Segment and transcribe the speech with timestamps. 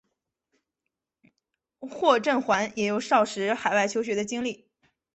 [1.79, 4.67] 霍震寰也有少时海外求学的经历。